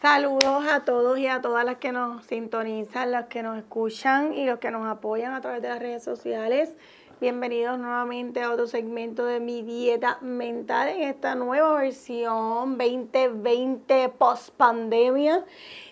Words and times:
Saludos 0.00 0.64
a 0.70 0.84
todos 0.84 1.18
y 1.18 1.26
a 1.26 1.40
todas 1.40 1.64
las 1.64 1.78
que 1.78 1.90
nos 1.90 2.24
sintonizan, 2.24 3.10
las 3.10 3.26
que 3.26 3.42
nos 3.42 3.58
escuchan 3.58 4.32
y 4.32 4.46
los 4.46 4.60
que 4.60 4.70
nos 4.70 4.86
apoyan 4.86 5.34
a 5.34 5.40
través 5.40 5.60
de 5.60 5.70
las 5.70 5.80
redes 5.80 6.04
sociales. 6.04 6.76
Bienvenidos 7.20 7.80
nuevamente 7.80 8.40
a 8.40 8.52
otro 8.52 8.68
segmento 8.68 9.24
de 9.24 9.40
mi 9.40 9.62
dieta 9.62 10.18
mental 10.20 10.86
en 10.90 11.02
esta 11.02 11.34
nueva 11.34 11.74
versión 11.74 12.78
2020 12.78 14.10
post 14.10 14.50
pandemia. 14.50 15.44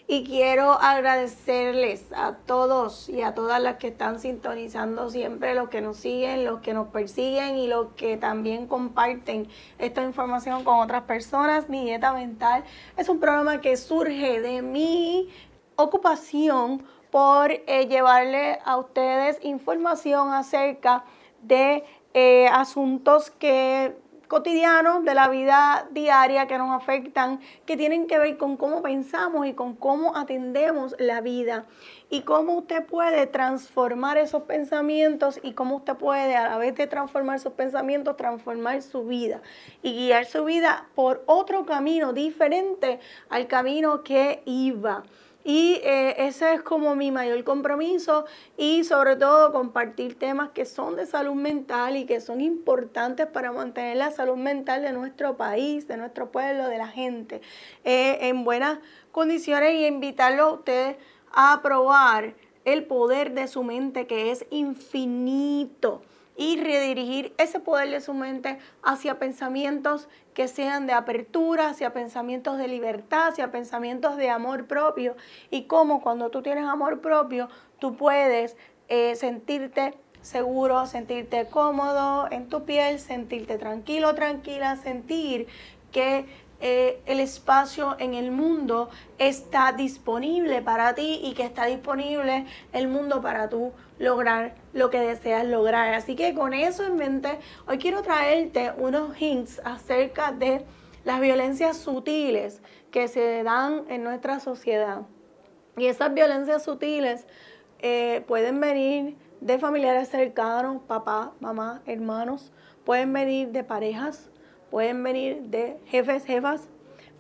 Y 0.09 0.23
quiero 0.23 0.71
agradecerles 0.73 2.13
a 2.15 2.37
todos 2.47 3.09
y 3.09 3.23
a 3.23 3.35
todas 3.35 3.61
las 3.61 3.79
que 3.79 3.89
están 3.89 4.21
sintonizando 4.21 5.11
siempre, 5.11 5.57
los 5.57 5.69
que 5.69 5.81
nos 5.81 5.97
siguen, 5.97 6.45
los 6.45 6.61
que 6.61 6.75
nos 6.75 6.89
persiguen 6.89 7.59
y 7.59 7.67
los 7.67 7.89
que 7.97 8.17
también 8.17 8.69
comparten 8.69 9.49
esta 9.81 10.05
información 10.05 10.63
con 10.63 10.79
otras 10.79 11.03
personas. 11.03 11.69
Mi 11.69 11.85
dieta 11.85 12.13
mental 12.13 12.63
es 12.97 13.09
un 13.09 13.19
programa 13.19 13.61
que 13.61 13.77
surge 13.77 14.41
de 14.41 14.63
mi 14.63 15.29
ocupación 15.75 16.85
por 17.11 17.51
eh, 17.51 17.87
llevarle 17.89 18.61
a 18.65 18.77
ustedes 18.77 19.39
información 19.43 20.33
acerca 20.33 21.05
de 21.43 21.85
eh, 22.15 22.47
asuntos 22.47 23.33
que 23.33 23.97
cotidianos 24.29 25.05
de 25.05 25.15
la 25.15 25.29
vida 25.29 25.89
diaria 25.91 26.47
que 26.47 26.59
nos 26.59 26.71
afectan, 26.71 27.41
que 27.65 27.77
tienen 27.77 28.07
que 28.07 28.19
ver 28.19 28.37
con 28.37 28.57
cómo 28.57 28.83
pensamos 28.83 29.47
y 29.47 29.55
con 29.55 29.75
cómo 29.75 30.17
atendemos 30.17 30.95
la 30.99 31.21
vida 31.21 31.67
y 32.11 32.23
cómo 32.23 32.55
usted 32.55 32.85
puede 32.87 33.27
transformar 33.27 34.19
esos 34.19 34.43
pensamientos 34.43 35.41
y 35.43 35.53
cómo 35.53 35.77
usted 35.77 35.97
puede 35.97 36.37
a 36.37 36.49
la 36.49 36.59
vez 36.59 36.75
de 36.75 36.87
transformar 36.87 37.41
sus 37.41 37.53
pensamientos, 37.53 38.17
transformar 38.17 38.83
su 38.83 39.05
vida 39.05 39.43
y 39.83 39.95
guiar 39.95 40.27
su 40.27 40.45
vida 40.45 40.89
por 40.95 41.23
otro 41.27 41.67
camino 41.67 42.13
diferente 42.13 43.01
al 43.29 43.47
camino 43.47 44.03
que 44.03 44.43
iba. 44.45 45.03
Y 45.49 45.81
eh, 45.85 46.27
ese 46.27 46.55
es 46.55 46.63
como 46.63 46.97
mi 46.97 47.13
mayor 47.13 47.45
compromiso 47.45 48.25
y 48.57 48.83
sobre 48.83 49.15
todo 49.15 49.53
compartir 49.53 50.19
temas 50.19 50.51
que 50.51 50.65
son 50.65 50.97
de 50.97 51.07
salud 51.07 51.37
mental 51.37 51.97
y 51.97 52.05
que 52.05 52.21
son 52.21 52.41
importantes 52.41 53.29
para 53.29 53.53
mantener 53.53 53.97
la 53.97 54.11
salud 54.11 54.37
mental 54.37 54.83
de 54.83 54.91
nuestro 54.93 55.37
país, 55.37 55.87
de 55.87 55.99
nuestro 55.99 56.33
pueblo, 56.33 56.69
de 56.69 56.79
la 56.79 56.89
gente 56.89 57.43
eh, 57.85 58.19
en 58.23 58.43
buenas 58.43 58.81
condiciones 59.13 59.75
y 59.75 59.87
invitarlo 59.87 60.43
a 60.43 60.53
ustedes 60.55 60.97
a 61.31 61.61
probar 61.63 62.35
el 62.65 62.85
poder 62.85 63.33
de 63.33 63.47
su 63.47 63.63
mente 63.63 64.09
que 64.09 64.33
es 64.33 64.47
infinito 64.51 66.03
y 66.37 66.61
redirigir 66.61 67.35
ese 67.39 67.61
poder 67.61 67.91
de 67.91 68.01
su 68.01 68.13
mente 68.13 68.59
hacia 68.83 69.19
pensamientos 69.19 70.09
que 70.35 70.49
sean 70.49 70.87
de 70.87 70.93
apertura, 70.93 71.71
hacia 71.71 71.93
pensamientos 71.93 72.59
de 72.59 72.69
libertad, 72.69 73.29
hacia 73.29 73.51
pensamientos 73.51 74.17
de 74.17 74.29
amor 74.29 74.67
propio. 74.67 75.17
Y 75.51 75.63
cómo 75.65 76.03
cuando 76.03 76.31
tú 76.31 76.43
tienes 76.43 76.67
amor 76.67 77.01
propio 77.01 77.49
tú 77.79 77.97
puedes 77.97 78.57
eh, 78.89 79.15
sentirte 79.17 79.95
seguro, 80.23 80.87
sentirte 80.87 81.47
cómodo 81.47 82.29
en 82.31 82.49
tu 82.49 82.65
piel, 82.65 82.99
sentirte 82.99 83.59
tranquilo, 83.59 84.15
tranquila, 84.15 84.77
sentir 84.77 85.47
que 85.93 86.27
eh, 86.61 87.01
el 87.07 87.21
espacio 87.21 87.97
en 87.99 88.15
el 88.15 88.31
mundo 88.31 88.89
está 89.19 89.73
disponible 89.73 90.63
para 90.63 90.95
ti 90.95 91.21
y 91.23 91.35
que 91.35 91.45
está 91.45 91.67
disponible 91.67 92.47
el 92.73 92.89
mundo 92.89 93.21
para 93.21 93.49
tú 93.49 93.73
lograr 93.99 94.55
lo 94.73 94.91
que 94.91 95.01
deseas 95.01 95.47
lograr. 95.47 95.95
Así 95.95 96.17
que 96.17 96.35
con 96.35 96.55
eso 96.55 96.85
en 96.85 96.97
mente, 96.97 97.39
hoy 97.67 97.79
quiero 97.79 98.03
traerte 98.03 98.73
unos 98.79 99.21
hints 99.21 99.61
acerca 99.65 100.33
de 100.33 100.65
las 101.05 101.21
violencias 101.21 101.77
sutiles 101.77 102.61
que 102.91 103.09
se 103.09 103.43
dan 103.43 103.85
en 103.89 104.03
nuestra 104.03 104.41
sociedad. 104.41 105.03
Y 105.77 105.87
esas 105.87 106.15
violencias 106.15 106.65
sutiles 106.65 107.27
eh, 107.81 108.25
pueden 108.27 108.61
venir 108.61 109.17
de 109.41 109.59
familiares 109.59 110.09
cercanos, 110.09 110.83
papá, 110.87 111.33
mamá, 111.41 111.83
hermanos, 111.87 112.51
pueden 112.85 113.13
venir 113.13 113.49
de 113.49 113.63
parejas, 113.63 114.31
pueden 114.71 115.03
venir 115.03 115.43
de 115.43 115.79
jefes, 115.87 116.25
jefas, 116.25 116.69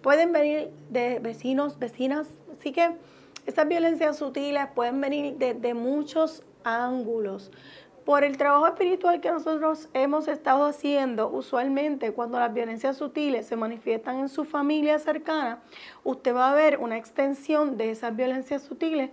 pueden 0.02 0.32
venir 0.32 0.70
de 0.90 1.18
vecinos, 1.18 1.78
vecinas. 1.78 2.28
Así 2.58 2.72
que 2.72 2.96
esas 3.46 3.68
violencias 3.68 4.16
sutiles 4.16 4.66
pueden 4.74 5.00
venir 5.00 5.36
de, 5.36 5.74
muchos 5.74 6.42
ángulos. 6.64 7.50
Por 8.04 8.22
el 8.22 8.36
trabajo 8.36 8.66
espiritual 8.66 9.20
que 9.20 9.30
nosotros 9.30 9.88
hemos 9.94 10.28
estado 10.28 10.66
haciendo, 10.66 11.28
usualmente 11.28 12.12
cuando 12.12 12.38
las 12.38 12.52
violencias 12.54 12.96
sutiles 12.96 13.46
se 13.46 13.56
manifiestan 13.56 14.20
en 14.20 14.28
su 14.28 14.44
familia 14.44 14.98
cercana, 14.98 15.60
usted 16.04 16.34
va 16.34 16.52
a 16.52 16.54
ver 16.54 16.78
una 16.78 16.96
extensión 16.96 17.76
de 17.76 17.90
esas 17.90 18.14
violencias 18.14 18.62
sutiles 18.62 19.10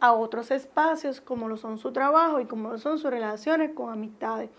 a 0.00 0.12
otros 0.12 0.50
espacios 0.50 1.20
como 1.20 1.48
lo 1.48 1.56
son 1.56 1.78
su 1.78 1.92
trabajo 1.92 2.40
y 2.40 2.44
como 2.44 2.70
lo 2.70 2.78
son 2.78 2.98
sus 2.98 3.10
relaciones 3.10 3.72
con 3.74 3.92
amistades. 3.92 4.50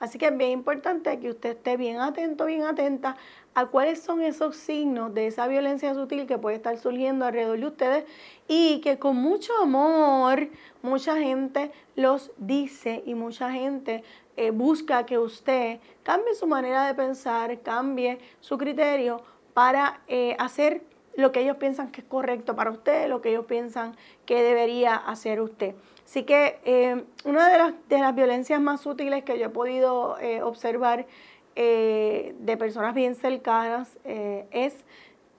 Así 0.00 0.18
que 0.18 0.28
es 0.28 0.36
bien 0.36 0.50
importante 0.50 1.20
que 1.20 1.28
usted 1.28 1.50
esté 1.50 1.76
bien 1.76 2.00
atento, 2.00 2.46
bien 2.46 2.64
atenta 2.64 3.16
a 3.54 3.66
cuáles 3.66 4.00
son 4.00 4.22
esos 4.22 4.56
signos 4.56 5.12
de 5.12 5.26
esa 5.26 5.46
violencia 5.46 5.92
sutil 5.92 6.26
que 6.26 6.38
puede 6.38 6.56
estar 6.56 6.78
surgiendo 6.78 7.26
alrededor 7.26 7.60
de 7.60 7.66
ustedes 7.66 8.04
y 8.48 8.80
que 8.80 8.98
con 8.98 9.16
mucho 9.16 9.52
amor 9.62 10.48
mucha 10.80 11.16
gente 11.16 11.70
los 11.96 12.32
dice 12.38 13.02
y 13.04 13.14
mucha 13.14 13.52
gente 13.52 14.02
eh, 14.38 14.50
busca 14.52 15.04
que 15.04 15.18
usted 15.18 15.80
cambie 16.02 16.34
su 16.34 16.46
manera 16.46 16.86
de 16.86 16.94
pensar, 16.94 17.60
cambie 17.60 18.18
su 18.40 18.56
criterio 18.56 19.22
para 19.52 20.00
eh, 20.08 20.34
hacer 20.38 20.82
lo 21.20 21.32
que 21.32 21.40
ellos 21.40 21.56
piensan 21.56 21.90
que 21.90 22.00
es 22.00 22.06
correcto 22.06 22.56
para 22.56 22.70
usted, 22.70 23.08
lo 23.08 23.20
que 23.20 23.30
ellos 23.30 23.46
piensan 23.46 23.96
que 24.26 24.42
debería 24.42 24.96
hacer 24.96 25.40
usted. 25.40 25.74
Así 26.04 26.24
que 26.24 26.58
eh, 26.64 27.04
una 27.24 27.48
de 27.48 27.58
las, 27.58 27.74
de 27.88 27.98
las, 27.98 28.14
violencias 28.14 28.60
más 28.60 28.84
útiles 28.84 29.22
que 29.22 29.38
yo 29.38 29.46
he 29.46 29.50
podido 29.50 30.18
eh, 30.18 30.42
observar 30.42 31.06
eh, 31.54 32.34
de 32.40 32.56
personas 32.56 32.94
bien 32.94 33.14
cercanas 33.14 33.96
es 34.04 34.74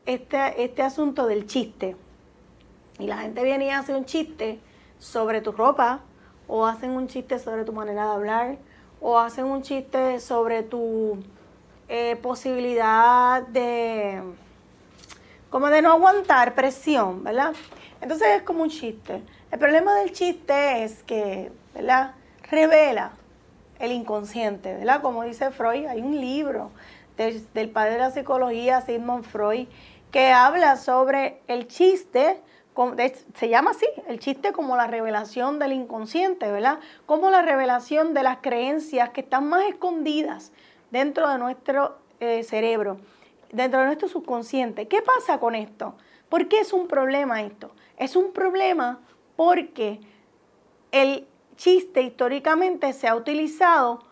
este, 0.06 0.64
este 0.64 0.82
asunto 0.82 1.28
del 1.28 1.46
chiste. 1.46 1.98
Y 3.00 3.08
la 3.08 3.18
gente 3.18 3.44
viene 3.44 3.66
y 3.66 3.70
hace 3.72 3.94
un 3.94 4.06
chiste 4.06 4.60
sobre 4.98 5.42
tu 5.42 5.52
ropa, 5.52 6.02
o 6.48 6.66
hacen 6.66 6.92
un 6.92 7.08
chiste 7.08 7.38
sobre 7.40 7.66
tu 7.66 7.74
manera 7.74 8.06
de 8.06 8.12
hablar, 8.12 8.58
o 9.02 9.20
hacen 9.20 9.46
un 9.46 9.64
chiste 9.64 10.22
sobre 10.22 10.64
tu 10.64 11.22
posibilidad 12.22 13.46
de, 13.48 14.22
como 15.52 15.70
de 15.70 15.84
no 15.84 15.92
aguantar 15.92 16.56
presión, 16.56 17.24
¿verdad? 17.24 17.54
Entonces 18.02 18.28
es 18.38 18.42
como 18.42 18.64
un 18.64 18.70
chiste. 18.70 19.22
El 19.52 19.60
problema 19.60 19.94
del 19.96 20.12
chiste 20.14 20.84
es 20.84 21.04
que, 21.04 21.52
¿verdad? 21.76 22.16
Revela 22.50 23.12
el 23.78 23.92
inconsciente, 23.92 24.74
¿verdad? 24.74 25.02
Como 25.02 25.24
dice 25.24 25.52
Freud, 25.52 25.86
hay 25.86 26.02
un 26.02 26.20
libro 26.20 26.72
del, 27.18 27.70
padre 27.70 27.94
de 27.94 27.98
la 28.00 28.12
psicología, 28.12 28.82
Sigmund 28.82 29.26
Freud, 29.26 29.68
que 30.10 30.32
habla 30.32 30.78
sobre 30.78 31.42
el 31.48 31.68
chiste, 31.68 32.42
se 33.36 33.50
llama 33.50 33.72
así, 33.72 33.86
el 34.08 34.20
chiste 34.20 34.54
como 34.54 34.78
la 34.78 34.88
revelación 34.88 35.60
del 35.60 35.74
inconsciente, 35.74 36.50
¿verdad? 36.50 36.80
Como 37.06 37.30
la 37.30 37.42
revelación 37.42 38.14
de 38.14 38.24
las 38.24 38.38
creencias 38.38 39.10
que 39.10 39.22
están 39.22 39.50
más 39.50 39.66
escondidas 39.66 40.54
dentro 40.92 41.30
de 41.30 41.38
nuestro 41.38 41.98
eh, 42.22 42.44
cerebro, 42.44 43.00
dentro 43.52 43.80
de 43.80 43.86
nuestro 43.88 44.08
subconsciente. 44.08 44.88
¿Qué 44.88 45.02
pasa 45.02 45.40
con 45.40 45.56
esto? 45.56 45.96
¿Por 46.30 46.48
qué 46.48 46.60
es 46.60 46.74
un 46.74 46.88
problema 46.88 47.42
esto? 47.42 47.72
Es 47.98 48.16
un 48.16 48.32
problema 48.32 49.00
porque 49.36 50.00
el 50.92 51.28
chiste 51.56 52.02
históricamente 52.02 52.94
se 52.94 53.08
ha 53.08 53.16
utilizado 53.16 54.04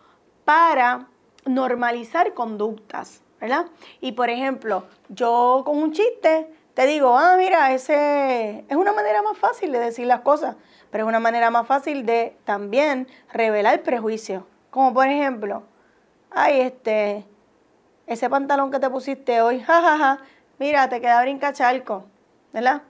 para 0.44 1.08
normalizar 1.44 2.34
conductas, 2.34 3.22
¿verdad? 3.40 3.66
Y 4.00 4.12
por 4.12 4.30
ejemplo, 4.30 4.84
yo 5.08 5.62
con 5.64 5.78
un 5.78 5.92
chiste 5.92 6.48
te 6.74 6.86
digo, 6.86 7.16
ah, 7.18 7.34
mira, 7.36 7.72
ese 7.72 8.64
es 8.68 8.76
una 8.76 8.92
manera 8.92 9.22
más 9.22 9.36
fácil 9.36 9.72
de 9.72 9.78
decir 9.78 10.06
las 10.06 10.20
cosas, 10.20 10.56
pero 10.90 11.04
es 11.04 11.08
una 11.08 11.20
manera 11.20 11.50
más 11.50 11.66
fácil 11.66 12.06
de 12.06 12.36
también 12.44 13.08
revelar 13.32 13.82
prejuicios. 13.82 14.44
Como 14.70 14.94
por 14.94 15.08
ejemplo, 15.08 15.64
ay, 16.30 16.60
este, 16.60 17.24
ese 18.10 18.28
pantalón 18.28 18.72
que 18.72 18.80
te 18.80 18.90
pusiste 18.90 19.40
hoy, 19.40 19.60
jajaja, 19.60 20.18
mira, 20.58 20.88
te 20.88 21.00
queda 21.00 21.22
brincachalco, 21.22 22.06
¿verdad? 22.52 22.82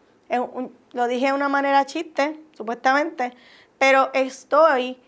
lo 0.93 1.07
dije 1.09 1.27
de 1.27 1.33
una 1.35 1.49
manera 1.51 1.85
chiste, 1.85 2.41
supuestamente, 2.57 3.35
pero 3.77 4.11
estoy 4.15 4.99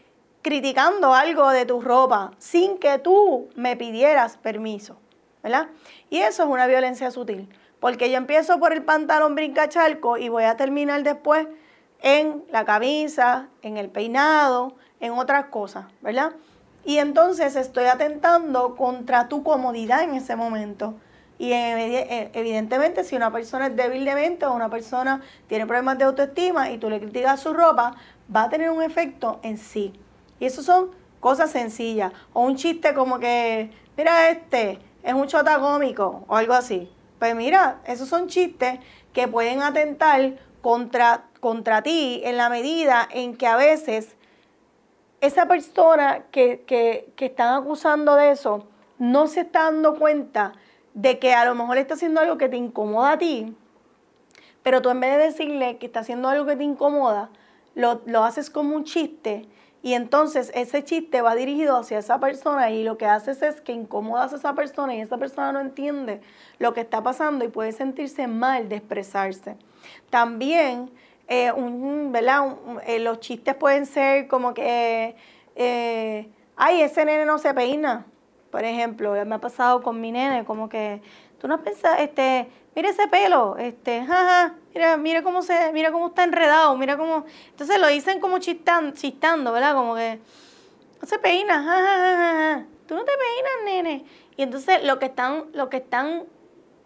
criticando 0.43 1.15
algo 1.15 1.49
de 1.49 1.65
tu 1.65 1.81
ropa 1.81 2.33
sin 2.37 2.77
que 2.79 2.99
tú 2.99 3.49
me 3.55 3.75
pidieras 3.77 4.37
permiso, 4.37 4.99
¿verdad? 5.43 5.69
Y 6.11 6.19
eso 6.19 6.43
es 6.43 6.49
una 6.51 6.67
violencia 6.67 7.11
sutil, 7.11 7.49
porque 7.81 8.11
yo 8.11 8.19
empiezo 8.19 8.59
por 8.59 8.75
el 8.75 8.83
pantalón 8.83 9.35
brincachalco 9.35 10.19
y 10.19 10.29
voy 10.29 10.45
a 10.45 10.59
terminar 10.59 11.03
después 11.05 11.47
en 12.03 12.45
la 12.51 12.67
camisa, 12.67 13.49
en 13.63 13.79
el 13.79 13.89
peinado, 13.89 14.77
en 15.01 15.13
otras 15.13 15.47
cosas, 15.47 15.87
¿verdad? 16.03 16.33
Y 16.85 16.99
entonces 16.99 17.57
estoy 17.57 17.85
atentando 17.85 18.75
contra 18.77 19.29
tu 19.29 19.43
comodidad 19.43 20.03
en 20.03 20.15
ese 20.15 20.37
momento. 20.37 20.95
Y 21.39 21.53
eh, 21.53 22.31
evidentemente 22.35 23.05
si 23.05 23.17
una 23.17 23.33
persona 23.33 23.67
es 23.67 23.77
débil 23.77 24.05
de 24.05 24.15
mente 24.15 24.47
o 24.47 24.53
una 24.53 24.69
persona 24.69 25.23
tiene 25.49 25.67
problemas 25.67 25.99
de 25.99 26.05
autoestima 26.05 26.71
y 26.71 26.79
tú 26.79 26.89
le 26.89 27.01
criticas 27.01 27.41
su 27.41 27.53
ropa, 27.53 27.95
va 28.35 28.45
a 28.45 28.49
tener 28.49 28.71
un 28.71 28.83
efecto 28.83 29.41
en 29.43 29.59
sí. 29.59 29.93
Y 30.39 30.47
eso 30.47 30.63
son 30.63 30.91
cosas 31.21 31.51
sencillas. 31.51 32.13
O 32.33 32.43
un 32.43 32.57
chiste 32.57 32.95
como 32.95 33.19
que, 33.19 33.71
mira 33.97 34.31
este, 34.31 34.79
es 35.03 35.15
un 35.15 35.27
chota 35.27 35.59
cómico 35.59 36.25
o 36.27 36.37
algo 36.37 36.55
así. 36.55 36.91
Pues 37.19 37.35
mira, 37.35 37.81
esos 37.87 38.09
son 38.09 38.27
chistes 38.29 38.81
que 39.13 39.29
pueden 39.29 39.63
atentar 39.63 40.35
contra, 40.61 41.25
contra 41.41 41.83
ti 41.83 42.21
en 42.25 42.37
la 42.37 42.49
medida 42.49 43.09
en 43.11 43.37
que 43.37 43.47
a 43.47 43.57
veces 43.57 44.17
esa 45.23 45.47
persona 45.47 46.25
que, 46.31 46.65
que, 46.67 47.11
que 47.17 47.27
están 47.27 47.55
acusando 47.55 48.17
de 48.17 48.33
eso 48.33 48.67
no 48.99 49.29
se 49.29 49.41
está 49.41 49.65
dando 49.65 49.99
cuenta 49.99 50.53
de 50.95 51.19
que 51.19 51.33
a 51.33 51.45
lo 51.45 51.55
mejor 51.55 51.79
está 51.79 51.95
haciendo 51.95 52.21
algo 52.21 52.37
que 52.37 52.49
te 52.49 52.57
incomoda 52.57 53.13
a 53.13 53.19
ti, 53.19 53.57
pero 54.63 54.83
tú 54.83 54.91
en 54.91 55.01
vez 55.01 55.17
de 55.17 55.25
decirle 55.25 55.79
que 55.79 55.87
está 55.87 56.01
haciendo 56.01 56.29
algo 56.29 56.45
que 56.45 56.57
te 56.57 56.65
incomoda, 56.65 57.31
lo, 57.75 58.03
lo 58.05 58.25
haces 58.25 58.51
como 58.51 58.77
un 58.77 58.85
chiste 58.85 59.49
y 59.81 59.95
entonces 59.95 60.51
ese 60.55 60.85
chiste 60.85 61.23
va 61.23 61.35
dirigido 61.37 61.77
hacia 61.77 61.99
esa 61.99 62.19
persona 62.19 62.71
y 62.71 62.83
lo 62.83 62.99
que 62.99 63.07
haces 63.07 63.43
es 63.43 63.61
que 63.61 63.73
incomodas 63.73 64.33
a 64.33 64.37
esa 64.37 64.55
persona 64.55 64.95
y 64.95 65.01
esa 65.01 65.19
persona 65.19 65.53
no 65.53 65.61
entiende 65.61 66.21
lo 66.59 66.75
que 66.75 66.81
está 66.81 67.03
pasando 67.03 67.45
y 67.45 67.49
puede 67.49 67.73
sentirse 67.73 68.27
mal 68.27 68.69
de 68.69 68.77
expresarse. 68.77 69.57
También, 70.11 70.91
eh, 71.29 71.53
un, 71.53 72.13
¿verdad? 72.13 72.57
Eh, 72.87 72.99
los 72.99 73.21
chistes 73.21 73.55
pueden 73.55 73.87
ser 73.87 74.29
como 74.29 74.55
que, 74.55 75.15
eh, 75.57 76.29
ay, 76.57 76.83
ese 76.83 77.05
nene 77.05 77.25
no 77.25 77.39
se 77.39 77.55
peina. 77.55 78.07
Por 78.51 78.65
ejemplo, 78.65 79.13
me 79.25 79.35
ha 79.35 79.41
pasado 79.41 79.83
con 79.83 80.01
mi 80.01 80.13
nene, 80.13 80.45
como 80.45 80.69
que, 80.69 81.01
tú 81.41 81.49
no 81.49 81.63
piensas, 81.63 82.01
este, 82.01 82.49
mira 82.77 82.91
ese 82.91 83.09
pelo, 83.09 83.57
este, 83.57 84.05
jaja, 84.05 84.55
mira, 84.75 84.97
mira 84.97 85.23
cómo 85.23 85.43
se, 85.43 85.73
mira 85.73 85.91
cómo 85.91 86.09
está 86.09 86.25
enredado, 86.25 86.77
mira 86.77 86.97
cómo. 86.97 87.25
Entonces 87.51 87.81
lo 87.81 87.89
dicen 87.89 88.21
como 88.21 88.39
chistando, 88.39 88.93
chistando 88.95 89.53
¿verdad? 89.53 89.75
Como 89.75 89.95
que 89.95 90.21
no 91.01 91.09
se 91.09 91.19
peina, 91.19 91.63
jajaja, 91.63 92.67
tú 92.87 92.95
no 92.95 93.05
te 93.05 93.13
peinas, 93.13 93.53
nene. 93.65 94.05
Y 94.37 94.43
entonces 94.43 94.85
lo 94.85 94.99
que 94.99 95.07
están, 95.07 95.47
lo 95.55 95.71
que 95.71 95.79
están 95.79 96.25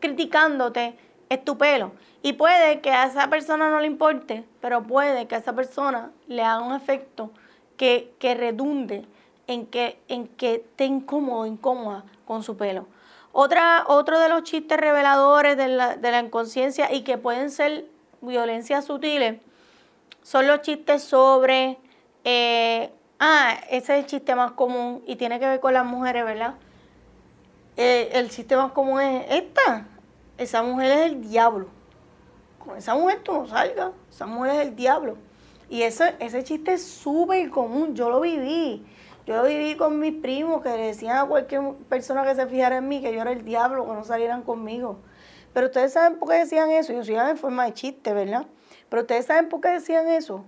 criticándote 0.00 0.96
es 1.28 1.44
tu 1.44 1.58
pelo. 1.58 1.92
Y 2.22 2.34
puede 2.34 2.80
que 2.80 2.90
a 2.90 3.06
esa 3.06 3.28
persona 3.28 3.70
no 3.70 3.80
le 3.80 3.86
importe, 3.86 4.44
pero 4.60 4.82
puede 4.82 5.26
que 5.26 5.34
a 5.34 5.38
esa 5.38 5.52
persona 5.54 6.10
le 6.26 6.42
haga 6.42 6.60
un 6.60 6.74
efecto 6.74 7.30
que, 7.76 8.12
que 8.18 8.34
redunde 8.34 9.04
en 9.46 9.66
que, 9.66 9.98
en 10.08 10.26
que 10.26 10.56
esté 10.56 10.84
incómodo, 10.84 11.46
incómoda 11.46 12.04
con 12.26 12.42
su 12.42 12.56
pelo. 12.56 12.86
Otra, 13.32 13.84
otro 13.86 14.18
de 14.18 14.28
los 14.28 14.44
chistes 14.44 14.78
reveladores 14.78 15.56
de 15.56 15.68
la, 15.68 15.96
de 15.96 16.10
la 16.10 16.20
inconsciencia 16.20 16.92
y 16.92 17.02
que 17.02 17.18
pueden 17.18 17.50
ser 17.50 17.84
violencias 18.20 18.86
sutiles 18.86 19.40
son 20.22 20.46
los 20.46 20.62
chistes 20.62 21.04
sobre, 21.04 21.78
eh, 22.24 22.90
ah, 23.20 23.58
ese 23.70 23.98
es 23.98 24.04
el 24.04 24.06
chiste 24.06 24.34
más 24.34 24.52
común 24.52 25.02
y 25.06 25.16
tiene 25.16 25.38
que 25.38 25.46
ver 25.46 25.60
con 25.60 25.74
las 25.74 25.84
mujeres, 25.84 26.24
¿verdad? 26.24 26.54
Eh, 27.76 28.08
el 28.12 28.30
chiste 28.30 28.56
más 28.56 28.72
común 28.72 29.00
es 29.00 29.26
esta, 29.28 29.86
esa 30.38 30.62
mujer 30.62 30.90
es 30.90 31.12
el 31.12 31.20
diablo. 31.22 31.68
Con 32.58 32.76
esa 32.76 32.94
mujer 32.94 33.20
tú 33.22 33.32
no 33.32 33.46
salgas, 33.46 33.92
esa 34.10 34.26
mujer 34.26 34.56
es 34.56 34.68
el 34.68 34.76
diablo. 34.76 35.16
Y 35.68 35.82
ese, 35.82 36.14
ese 36.20 36.44
chiste 36.44 36.74
es 36.74 36.84
súper 36.84 37.50
común, 37.50 37.94
yo 37.94 38.10
lo 38.10 38.20
viví. 38.20 38.84
Yo 39.26 39.36
lo 39.36 39.44
viví 39.44 39.76
con 39.76 39.98
mis 39.98 40.14
primos 40.14 40.62
que 40.62 40.68
le 40.68 40.86
decían 40.86 41.16
a 41.16 41.26
cualquier 41.26 41.74
persona 41.88 42.24
que 42.24 42.36
se 42.36 42.46
fijara 42.46 42.76
en 42.76 42.86
mí 42.86 43.02
que 43.02 43.12
yo 43.12 43.20
era 43.20 43.32
el 43.32 43.44
diablo, 43.44 43.84
que 43.84 43.92
no 43.92 44.04
salieran 44.04 44.42
conmigo. 44.42 45.00
Pero 45.52 45.66
ustedes 45.66 45.94
saben 45.94 46.18
por 46.18 46.28
qué 46.28 46.36
decían 46.36 46.70
eso. 46.70 46.92
Yo 46.92 47.00
decía 47.00 47.28
en 47.28 47.36
forma 47.36 47.64
de 47.64 47.72
chiste, 47.72 48.12
¿verdad? 48.12 48.46
Pero 48.88 49.02
ustedes 49.02 49.26
saben 49.26 49.48
por 49.48 49.60
qué 49.60 49.70
decían 49.70 50.06
eso. 50.06 50.44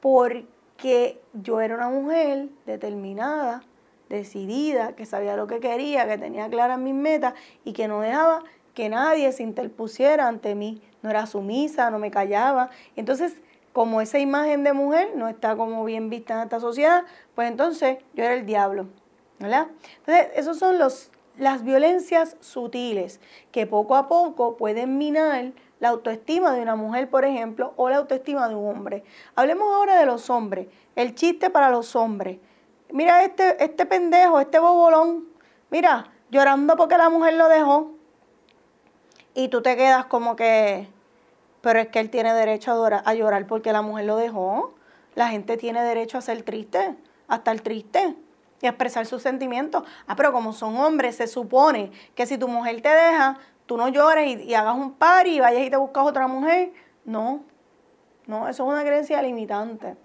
Porque 0.00 1.20
yo 1.32 1.60
era 1.60 1.74
una 1.74 1.88
mujer 1.88 2.48
determinada, 2.64 3.62
decidida, 4.08 4.94
que 4.94 5.04
sabía 5.04 5.36
lo 5.36 5.48
que 5.48 5.58
quería, 5.58 6.06
que 6.06 6.16
tenía 6.16 6.48
claras 6.48 6.78
mis 6.78 6.94
metas 6.94 7.34
y 7.64 7.72
que 7.72 7.88
no 7.88 8.00
dejaba 8.00 8.44
que 8.76 8.90
nadie 8.90 9.32
se 9.32 9.42
interpusiera 9.42 10.28
ante 10.28 10.54
mí. 10.54 10.82
No 11.02 11.10
era 11.10 11.26
sumisa, 11.26 11.90
no 11.90 11.98
me 11.98 12.10
callaba. 12.10 12.68
Entonces 12.94 13.42
como 13.72 14.00
esa 14.00 14.18
imagen 14.18 14.64
de 14.64 14.72
mujer 14.72 15.10
no 15.16 15.28
está 15.28 15.54
como 15.54 15.84
bien 15.84 16.08
vista 16.08 16.34
en 16.34 16.40
esta 16.40 16.60
sociedad, 16.60 17.04
pues 17.34 17.50
entonces 17.50 17.98
yo 18.14 18.24
era 18.24 18.32
el 18.32 18.46
diablo, 18.46 18.86
¿verdad? 19.38 19.66
Entonces, 19.98 20.28
esos 20.34 20.58
son 20.58 20.78
los, 20.78 21.10
las 21.36 21.62
violencias 21.62 22.38
sutiles 22.40 23.20
que 23.52 23.66
poco 23.66 23.96
a 23.96 24.08
poco 24.08 24.56
pueden 24.56 24.96
minar 24.96 25.52
la 25.78 25.90
autoestima 25.90 26.54
de 26.54 26.62
una 26.62 26.74
mujer, 26.74 27.10
por 27.10 27.26
ejemplo, 27.26 27.74
o 27.76 27.90
la 27.90 27.96
autoestima 27.96 28.48
de 28.48 28.54
un 28.54 28.66
hombre. 28.66 29.04
Hablemos 29.34 29.68
ahora 29.74 29.98
de 29.98 30.06
los 30.06 30.30
hombres, 30.30 30.68
el 30.94 31.14
chiste 31.14 31.50
para 31.50 31.68
los 31.68 31.94
hombres. 31.96 32.38
Mira 32.90 33.24
este, 33.24 33.62
este 33.62 33.84
pendejo, 33.84 34.40
este 34.40 34.58
bobolón, 34.58 35.28
mira, 35.68 36.12
llorando 36.30 36.76
porque 36.76 36.96
la 36.96 37.10
mujer 37.10 37.34
lo 37.34 37.48
dejó. 37.48 37.95
Y 39.36 39.48
tú 39.48 39.60
te 39.60 39.76
quedas 39.76 40.06
como 40.06 40.34
que, 40.34 40.88
pero 41.60 41.78
es 41.78 41.88
que 41.88 42.00
él 42.00 42.08
tiene 42.08 42.32
derecho 42.32 42.72
a, 42.72 43.02
a 43.04 43.14
llorar 43.14 43.46
porque 43.46 43.70
la 43.70 43.82
mujer 43.82 44.06
lo 44.06 44.16
dejó. 44.16 44.74
La 45.14 45.28
gente 45.28 45.58
tiene 45.58 45.82
derecho 45.82 46.16
a 46.16 46.22
ser 46.22 46.42
triste, 46.42 46.96
a 47.28 47.36
estar 47.36 47.60
triste 47.60 48.16
y 48.62 48.66
a 48.66 48.70
expresar 48.70 49.04
sus 49.04 49.20
sentimientos. 49.20 49.82
Ah, 50.06 50.16
pero 50.16 50.32
como 50.32 50.54
son 50.54 50.78
hombres, 50.78 51.16
se 51.16 51.26
supone 51.26 51.92
que 52.14 52.24
si 52.24 52.38
tu 52.38 52.48
mujer 52.48 52.80
te 52.80 52.88
deja, 52.88 53.36
tú 53.66 53.76
no 53.76 53.88
llores 53.88 54.40
y, 54.40 54.54
hagas 54.54 54.74
un 54.74 54.94
par 54.94 55.26
y 55.26 55.38
vayas 55.38 55.66
y 55.66 55.68
te 55.68 55.76
buscas 55.76 56.06
otra 56.06 56.26
mujer. 56.26 56.72
No, 57.04 57.44
no, 58.26 58.48
eso 58.48 58.64
es 58.64 58.72
una 58.72 58.84
creencia 58.84 59.20
limitante. 59.20 59.96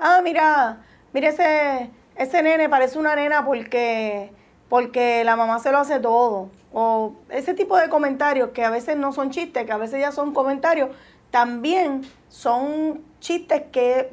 Ah, 0.00 0.20
mira, 0.20 0.82
mira 1.12 1.28
ese, 1.28 1.90
ese 2.16 2.42
nene 2.42 2.68
parece 2.68 2.98
una 2.98 3.14
nena 3.14 3.46
porque, 3.46 4.32
porque 4.68 5.22
la 5.22 5.36
mamá 5.36 5.60
se 5.60 5.70
lo 5.70 5.78
hace 5.78 6.00
todo 6.00 6.50
o 6.74 7.14
ese 7.30 7.54
tipo 7.54 7.76
de 7.78 7.88
comentarios 7.88 8.50
que 8.50 8.64
a 8.64 8.68
veces 8.68 8.96
no 8.96 9.12
son 9.12 9.30
chistes, 9.30 9.64
que 9.64 9.72
a 9.72 9.76
veces 9.76 10.00
ya 10.00 10.10
son 10.10 10.34
comentarios, 10.34 10.90
también 11.30 12.02
son 12.28 13.04
chistes 13.20 13.62
que, 13.70 14.10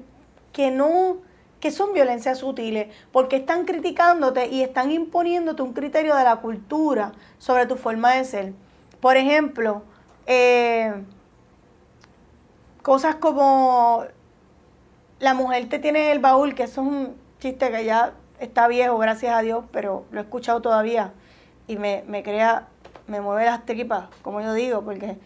que 0.53 0.69
no 0.69 1.17
que 1.59 1.69
son 1.69 1.93
violencias 1.93 2.39
sutiles, 2.39 2.87
porque 3.11 3.35
están 3.35 3.65
criticándote 3.65 4.47
y 4.47 4.63
están 4.63 4.91
imponiéndote 4.91 5.61
un 5.61 5.73
criterio 5.73 6.15
de 6.15 6.23
la 6.23 6.37
cultura 6.37 7.11
sobre 7.37 7.67
tu 7.67 7.75
forma 7.75 8.13
de 8.13 8.25
ser. 8.25 8.53
Por 8.99 9.15
ejemplo, 9.15 9.83
eh, 10.25 10.91
cosas 12.81 13.15
como 13.15 14.05
la 15.19 15.35
mujer 15.35 15.69
te 15.69 15.77
tiene 15.77 16.11
el 16.11 16.17
baúl, 16.17 16.55
que 16.55 16.63
eso 16.63 16.81
es 16.81 16.87
un 16.87 17.15
chiste 17.39 17.69
que 17.69 17.85
ya 17.85 18.13
está 18.39 18.67
viejo, 18.67 18.97
gracias 18.97 19.35
a 19.35 19.41
Dios, 19.41 19.65
pero 19.71 20.05
lo 20.11 20.19
he 20.19 20.23
escuchado 20.23 20.63
todavía 20.63 21.13
y 21.71 21.77
me, 21.77 22.03
me 22.07 22.21
crea, 22.21 22.67
me 23.07 23.21
mueve 23.21 23.45
las 23.45 23.65
tripas, 23.65 24.05
como 24.21 24.41
yo 24.41 24.53
digo, 24.53 24.83
porque 24.83 25.17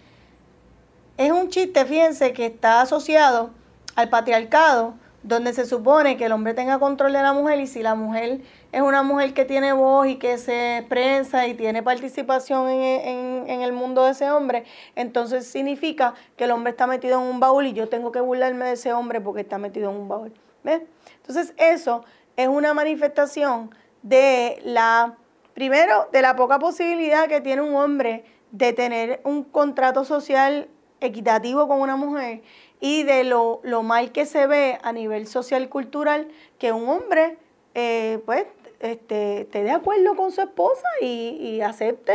es 1.17 1.31
un 1.31 1.49
chiste, 1.49 1.85
fíjense, 1.85 2.33
que 2.33 2.45
está 2.45 2.81
asociado 2.81 3.49
al 3.95 4.09
patriarcado, 4.09 4.93
donde 5.23 5.53
se 5.53 5.65
supone 5.65 6.17
que 6.17 6.25
el 6.25 6.31
hombre 6.33 6.53
tenga 6.53 6.77
control 6.77 7.13
de 7.13 7.23
la 7.23 7.33
mujer 7.33 7.59
y 7.59 7.65
si 7.65 7.81
la 7.81 7.95
mujer 7.95 8.41
es 8.71 8.81
una 8.81 9.01
mujer 9.01 9.33
que 9.33 9.43
tiene 9.43 9.73
voz 9.73 10.05
y 10.05 10.17
que 10.17 10.37
se 10.37 10.77
expresa 10.77 11.47
y 11.47 11.55
tiene 11.55 11.81
participación 11.81 12.69
en, 12.69 13.49
en, 13.49 13.61
el 13.61 13.73
mundo 13.73 14.05
de 14.05 14.11
ese 14.11 14.29
hombre, 14.29 14.65
entonces 14.95 15.47
significa 15.47 16.13
que 16.37 16.43
el 16.43 16.51
hombre 16.51 16.71
está 16.71 16.85
metido 16.85 17.19
en 17.19 17.27
un 17.27 17.39
baúl 17.39 17.65
y 17.65 17.73
yo 17.73 17.89
tengo 17.89 18.11
que 18.11 18.19
burlarme 18.19 18.65
de 18.65 18.73
ese 18.73 18.93
hombre 18.93 19.19
porque 19.19 19.41
está 19.41 19.57
metido 19.57 19.89
en 19.89 19.97
un 19.97 20.07
baúl. 20.07 20.31
¿Ves? 20.63 20.81
Entonces 21.17 21.55
eso 21.57 22.05
es 22.37 22.47
una 22.47 22.75
manifestación 22.75 23.73
de 24.03 24.61
la 24.63 25.15
Primero, 25.55 26.09
de 26.11 26.21
la 26.21 26.35
poca 26.35 26.59
posibilidad 26.59 27.29
que 27.29 27.39
tiene 27.39 27.61
un 27.61 27.75
hombre 27.75 28.25
de 28.51 28.73
tener 28.73 29.21
un 29.23 29.45
contrato 29.45 30.03
social 30.03 30.67
equitativo 30.99 31.69
con 31.69 31.79
una 31.79 31.95
mujer 31.95 32.41
y 32.81 33.03
de 33.03 33.23
lo, 33.23 33.61
mal 33.81 34.11
que 34.11 34.25
se 34.25 34.47
ve 34.47 34.77
a 34.83 34.91
nivel 34.91 35.27
social 35.27 35.63
y 35.63 35.67
cultural 35.67 36.27
que 36.59 36.73
un 36.73 36.89
hombre 36.89 37.37
eh, 37.73 38.19
pues 38.25 38.45
este, 38.81 39.41
esté 39.41 39.63
de 39.63 39.71
acuerdo 39.71 40.17
con 40.17 40.33
su 40.33 40.41
esposa 40.41 40.87
y, 40.99 41.61
acepte 41.61 42.13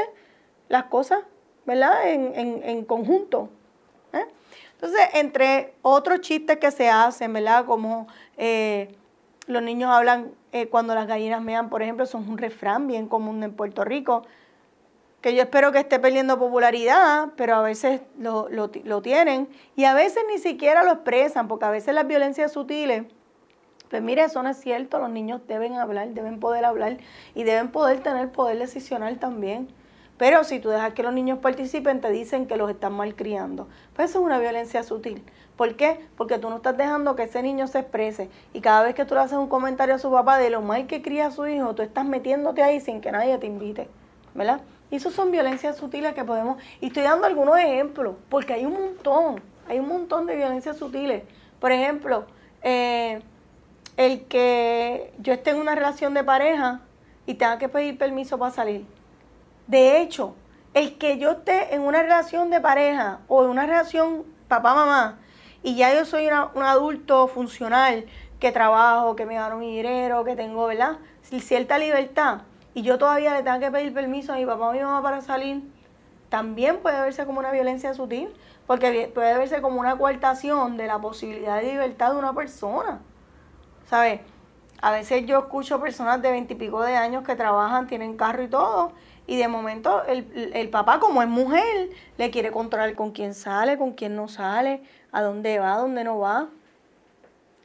las 0.68 0.84
cosas, 0.84 1.20
¿verdad? 1.64 2.10
En, 2.10 2.84
conjunto. 2.84 3.48
¿eh? 4.12 4.26
Entonces, 4.74 5.00
entre 5.14 5.72
otros 5.80 6.20
chistes 6.20 6.58
que 6.58 6.70
se 6.70 6.90
hacen, 6.90 7.32
¿verdad? 7.32 7.64
Como 7.64 8.06
eh, 8.36 8.94
los 9.50 9.62
niños 9.62 9.90
hablan 9.90 10.32
eh, 10.52 10.68
cuando 10.68 10.94
las 10.94 11.06
gallinas 11.06 11.42
mean, 11.42 11.68
por 11.68 11.82
ejemplo, 11.82 12.06
son 12.06 12.28
un 12.28 12.38
refrán 12.38 12.86
bien 12.86 13.08
común 13.08 13.42
en 13.42 13.52
Puerto 13.52 13.84
Rico, 13.84 14.22
que 15.20 15.34
yo 15.34 15.42
espero 15.42 15.70
que 15.72 15.78
esté 15.78 15.98
perdiendo 15.98 16.38
popularidad, 16.38 17.30
pero 17.36 17.56
a 17.56 17.62
veces 17.62 18.00
lo, 18.18 18.48
tienen 19.02 19.48
y 19.76 19.84
a 19.84 19.94
veces 19.94 20.22
ni 20.28 20.38
siquiera 20.38 20.82
lo 20.82 20.92
expresan, 20.92 21.46
porque 21.46 21.66
a 21.66 21.70
veces 21.70 21.94
las 21.94 22.06
violencias 22.06 22.52
sutiles, 22.52 23.04
pues 23.90 24.02
mire, 24.02 24.24
eso 24.24 24.42
no 24.42 24.48
es 24.48 24.56
cierto, 24.58 24.98
los 24.98 25.10
niños 25.10 25.42
deben 25.46 25.74
hablar, 25.74 26.08
deben 26.10 26.40
poder 26.40 26.64
hablar 26.64 26.96
y 27.34 27.44
deben 27.44 27.70
poder 27.70 28.00
tener 28.00 28.30
poder 28.30 28.58
decisional 28.58 29.18
también. 29.18 29.68
Pero 30.20 30.44
si 30.44 30.60
tú 30.60 30.68
dejas 30.68 30.92
que 30.92 31.02
los 31.02 31.14
niños 31.14 31.38
participen, 31.38 32.02
te 32.02 32.10
dicen 32.10 32.46
que 32.46 32.58
los 32.58 32.68
están 32.70 32.92
malcriando. 32.92 33.68
Pues 33.96 34.10
eso 34.10 34.18
es 34.18 34.24
una 34.26 34.38
violencia 34.38 34.82
sutil. 34.82 35.24
¿Por 35.56 35.76
qué? 35.76 35.98
Porque 36.14 36.36
tú 36.36 36.50
no 36.50 36.56
estás 36.56 36.76
dejando 36.76 37.16
que 37.16 37.22
ese 37.22 37.42
niño 37.42 37.66
se 37.68 37.78
exprese. 37.78 38.28
Y 38.52 38.60
cada 38.60 38.82
vez 38.82 38.94
que 38.94 39.06
tú 39.06 39.14
le 39.14 39.22
haces 39.22 39.38
un 39.38 39.48
comentario 39.48 39.94
a 39.94 39.98
su 39.98 40.10
papá 40.10 40.36
de 40.36 40.50
lo 40.50 40.60
mal 40.60 40.86
que 40.86 41.00
cría 41.00 41.28
a 41.28 41.30
su 41.30 41.46
hijo, 41.46 41.74
tú 41.74 41.80
estás 41.80 42.04
metiéndote 42.04 42.62
ahí 42.62 42.80
sin 42.80 43.00
que 43.00 43.10
nadie 43.10 43.38
te 43.38 43.46
invite. 43.46 43.88
¿Verdad? 44.34 44.60
Y 44.90 44.96
eso 44.96 45.10
son 45.10 45.30
violencias 45.30 45.78
sutiles 45.78 46.12
que 46.12 46.22
podemos... 46.22 46.62
Y 46.82 46.88
estoy 46.88 47.04
dando 47.04 47.26
algunos 47.26 47.58
ejemplos, 47.58 48.14
porque 48.28 48.52
hay 48.52 48.66
un 48.66 48.74
montón. 48.74 49.40
Hay 49.68 49.78
un 49.78 49.88
montón 49.88 50.26
de 50.26 50.36
violencias 50.36 50.76
sutiles. 50.76 51.22
Por 51.60 51.72
ejemplo, 51.72 52.26
eh, 52.62 53.22
el 53.96 54.26
que 54.26 55.14
yo 55.16 55.32
esté 55.32 55.52
en 55.52 55.56
una 55.56 55.74
relación 55.74 56.12
de 56.12 56.22
pareja 56.24 56.82
y 57.24 57.36
tenga 57.36 57.56
que 57.56 57.70
pedir 57.70 57.96
permiso 57.96 58.36
para 58.36 58.50
salir. 58.50 58.99
De 59.70 60.00
hecho, 60.00 60.34
el 60.74 60.98
que 60.98 61.18
yo 61.18 61.30
esté 61.30 61.76
en 61.76 61.82
una 61.82 62.02
relación 62.02 62.50
de 62.50 62.60
pareja 62.60 63.20
o 63.28 63.44
en 63.44 63.50
una 63.50 63.66
relación 63.66 64.24
papá-mamá 64.48 65.20
y 65.62 65.76
ya 65.76 65.94
yo 65.94 66.04
soy 66.04 66.26
un 66.26 66.64
adulto 66.64 67.28
funcional 67.28 68.04
que 68.40 68.50
trabajo, 68.50 69.14
que 69.14 69.26
me 69.26 69.36
gano 69.36 69.58
mi 69.58 69.76
dinero, 69.76 70.24
que 70.24 70.34
tengo, 70.34 70.66
¿verdad? 70.66 70.98
Cierta 71.22 71.78
libertad 71.78 72.40
y 72.74 72.82
yo 72.82 72.98
todavía 72.98 73.32
le 73.32 73.44
tengo 73.44 73.60
que 73.60 73.70
pedir 73.70 73.94
permiso 73.94 74.32
a 74.32 74.36
mi 74.38 74.44
papá 74.44 74.66
o 74.66 74.70
a 74.70 74.72
mi 74.72 74.80
mamá 74.80 75.02
para 75.04 75.20
salir, 75.20 75.62
también 76.30 76.78
puede 76.78 77.00
verse 77.00 77.24
como 77.24 77.38
una 77.38 77.52
violencia 77.52 77.94
sutil, 77.94 78.28
porque 78.66 79.08
puede 79.14 79.38
verse 79.38 79.62
como 79.62 79.78
una 79.78 79.96
coartación 79.96 80.78
de 80.78 80.88
la 80.88 80.98
posibilidad 80.98 81.60
de 81.60 81.68
libertad 81.68 82.10
de 82.10 82.18
una 82.18 82.32
persona. 82.32 83.02
¿Sabes? 83.88 84.20
A 84.82 84.90
veces 84.90 85.26
yo 85.26 85.38
escucho 85.38 85.80
personas 85.80 86.22
de 86.22 86.32
veintipico 86.32 86.82
de 86.82 86.96
años 86.96 87.22
que 87.22 87.36
trabajan, 87.36 87.86
tienen 87.86 88.16
carro 88.16 88.42
y 88.42 88.48
todo, 88.48 88.92
y 89.30 89.36
de 89.36 89.46
momento 89.46 90.02
el, 90.06 90.50
el, 90.54 90.70
papá, 90.70 90.98
como 90.98 91.22
es 91.22 91.28
mujer, 91.28 91.90
le 92.18 92.32
quiere 92.32 92.50
controlar 92.50 92.96
con 92.96 93.12
quién 93.12 93.32
sale, 93.32 93.78
con 93.78 93.92
quién 93.92 94.16
no 94.16 94.26
sale, 94.26 94.82
a 95.12 95.22
dónde 95.22 95.60
va, 95.60 95.74
a 95.74 95.78
dónde 95.78 96.02
no 96.02 96.18
va. 96.18 96.48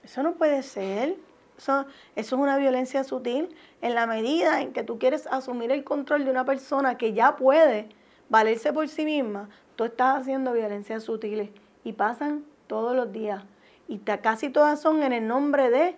Eso 0.03 0.21
no 0.21 0.33
puede 0.33 0.61
ser. 0.61 1.15
Eso, 1.57 1.87
eso 2.15 2.35
es 2.35 2.39
una 2.39 2.59
violencia 2.59 3.03
sutil 3.03 3.49
en 3.81 3.95
la 3.95 4.05
medida 4.05 4.61
en 4.61 4.73
que 4.73 4.83
tú 4.83 4.99
quieres 4.99 5.25
asumir 5.25 5.71
el 5.71 5.83
control 5.83 6.23
de 6.23 6.29
una 6.29 6.45
persona 6.45 6.99
que 6.99 7.13
ya 7.13 7.35
puede 7.35 7.89
valerse 8.29 8.71
por 8.71 8.87
sí 8.87 9.03
misma. 9.03 9.49
Tú 9.75 9.85
estás 9.85 10.19
haciendo 10.19 10.53
violencias 10.53 11.01
sutiles 11.01 11.49
y 11.83 11.93
pasan 11.93 12.45
todos 12.67 12.95
los 12.95 13.11
días. 13.11 13.43
Y 13.87 13.97
casi 13.97 14.51
todas 14.51 14.79
son 14.79 15.01
en 15.01 15.13
el 15.13 15.27
nombre 15.27 15.71
de 15.71 15.95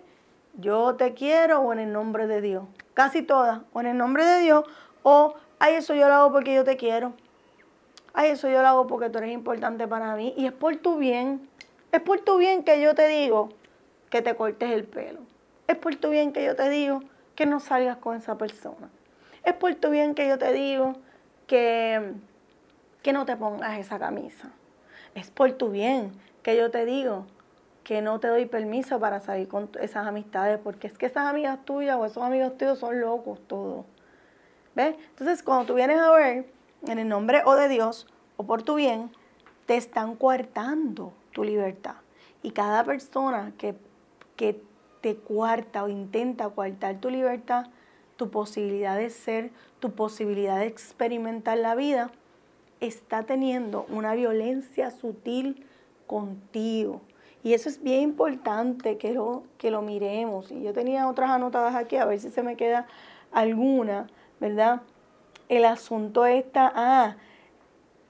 yo 0.54 0.94
te 0.94 1.12
quiero 1.12 1.60
o 1.60 1.74
en 1.74 1.80
el 1.80 1.92
nombre 1.92 2.26
de 2.26 2.40
Dios. 2.40 2.64
Casi 2.94 3.20
todas. 3.20 3.60
O 3.74 3.80
en 3.80 3.88
el 3.88 3.98
nombre 3.98 4.24
de 4.24 4.40
Dios 4.40 4.64
o, 5.02 5.34
ay, 5.58 5.74
eso 5.74 5.94
yo 5.94 6.08
lo 6.08 6.14
hago 6.14 6.32
porque 6.32 6.54
yo 6.54 6.64
te 6.64 6.76
quiero. 6.76 7.12
Ay, 8.12 8.30
eso 8.30 8.48
yo 8.48 8.62
lo 8.62 8.68
hago 8.68 8.86
porque 8.86 9.10
tú 9.10 9.18
eres 9.18 9.32
importante 9.32 9.86
para 9.86 10.14
mí. 10.16 10.34
Y 10.36 10.46
es 10.46 10.52
por 10.52 10.76
tu 10.76 10.98
bien. 10.98 11.48
Es 11.92 12.00
por 12.00 12.20
tu 12.20 12.36
bien 12.38 12.64
que 12.64 12.80
yo 12.80 12.94
te 12.94 13.06
digo 13.08 13.50
que 14.10 14.22
te 14.22 14.34
cortes 14.34 14.70
el 14.70 14.84
pelo. 14.84 15.20
Es 15.66 15.76
por 15.76 15.94
tu 15.96 16.10
bien 16.10 16.32
que 16.32 16.44
yo 16.44 16.56
te 16.56 16.68
digo 16.68 17.00
que 17.34 17.46
no 17.46 17.60
salgas 17.60 17.98
con 17.98 18.16
esa 18.16 18.36
persona. 18.36 18.90
Es 19.44 19.54
por 19.54 19.74
tu 19.74 19.90
bien 19.90 20.14
que 20.14 20.28
yo 20.28 20.38
te 20.38 20.52
digo 20.52 20.94
que, 21.46 22.14
que 23.02 23.12
no 23.12 23.24
te 23.24 23.36
pongas 23.36 23.78
esa 23.78 23.98
camisa. 23.98 24.50
Es 25.14 25.30
por 25.30 25.52
tu 25.52 25.70
bien 25.70 26.12
que 26.42 26.56
yo 26.56 26.70
te 26.70 26.84
digo 26.84 27.26
que 27.84 28.02
no 28.02 28.20
te 28.20 28.28
doy 28.28 28.44
permiso 28.44 29.00
para 29.00 29.20
salir 29.20 29.48
con 29.48 29.70
esas 29.80 30.06
amistades, 30.06 30.58
porque 30.62 30.86
es 30.86 30.98
que 30.98 31.06
esas 31.06 31.26
amigas 31.26 31.64
tuyas 31.64 31.96
o 31.96 32.04
esos 32.04 32.22
amigos 32.22 32.58
tuyos 32.58 32.78
son 32.78 33.00
locos 33.00 33.40
todos. 33.46 33.86
Entonces, 34.86 35.42
cuando 35.42 35.66
tú 35.66 35.74
vienes 35.74 35.98
a 35.98 36.10
ver, 36.12 36.46
en 36.86 36.98
el 36.98 37.08
nombre 37.08 37.42
o 37.44 37.54
de 37.54 37.68
Dios 37.68 38.06
o 38.36 38.44
por 38.44 38.62
tu 38.62 38.76
bien, 38.76 39.10
te 39.66 39.76
están 39.76 40.14
coartando 40.14 41.12
tu 41.32 41.44
libertad. 41.44 41.96
Y 42.42 42.52
cada 42.52 42.84
persona 42.84 43.52
que, 43.58 43.74
que 44.36 44.60
te 45.00 45.16
cuarta 45.16 45.84
o 45.84 45.88
intenta 45.88 46.48
coartar 46.48 47.00
tu 47.00 47.10
libertad, 47.10 47.66
tu 48.16 48.30
posibilidad 48.30 48.96
de 48.96 49.10
ser, 49.10 49.50
tu 49.80 49.92
posibilidad 49.92 50.58
de 50.58 50.66
experimentar 50.66 51.58
la 51.58 51.74
vida, 51.74 52.10
está 52.80 53.24
teniendo 53.24 53.86
una 53.88 54.14
violencia 54.14 54.90
sutil 54.90 55.66
contigo. 56.06 57.00
Y 57.42 57.54
eso 57.54 57.68
es 57.68 57.82
bien 57.82 58.02
importante 58.02 58.98
que 58.98 59.12
lo, 59.12 59.44
que 59.58 59.70
lo 59.70 59.82
miremos. 59.82 60.50
Y 60.50 60.62
yo 60.62 60.72
tenía 60.72 61.08
otras 61.08 61.30
anotadas 61.30 61.74
aquí, 61.74 61.96
a 61.96 62.04
ver 62.04 62.18
si 62.18 62.30
se 62.30 62.42
me 62.42 62.56
queda 62.56 62.86
alguna, 63.32 64.08
¿verdad? 64.40 64.82
El 65.48 65.64
asunto 65.64 66.26
está, 66.26 66.72
ah, 66.74 67.16